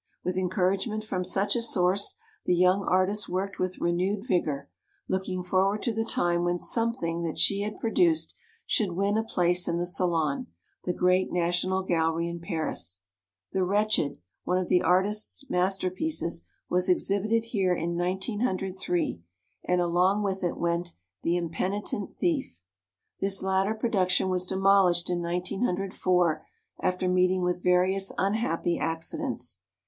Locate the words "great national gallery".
10.93-12.27